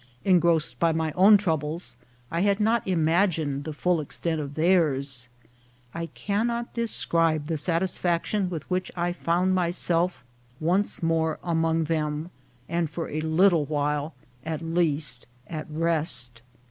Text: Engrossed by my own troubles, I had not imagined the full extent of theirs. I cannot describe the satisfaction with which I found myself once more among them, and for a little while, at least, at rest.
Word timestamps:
Engrossed 0.25 0.79
by 0.79 0.91
my 0.91 1.11
own 1.11 1.37
troubles, 1.37 1.95
I 2.31 2.41
had 2.41 2.59
not 2.59 2.87
imagined 2.87 3.65
the 3.65 3.71
full 3.71 4.01
extent 4.01 4.41
of 4.41 4.55
theirs. 4.55 5.29
I 5.93 6.07
cannot 6.07 6.73
describe 6.73 7.45
the 7.45 7.55
satisfaction 7.55 8.49
with 8.49 8.67
which 8.67 8.91
I 8.95 9.13
found 9.13 9.53
myself 9.53 10.23
once 10.59 11.03
more 11.03 11.37
among 11.43 11.83
them, 11.83 12.31
and 12.67 12.89
for 12.89 13.09
a 13.11 13.21
little 13.21 13.65
while, 13.65 14.15
at 14.43 14.63
least, 14.63 15.27
at 15.47 15.69
rest. 15.69 16.41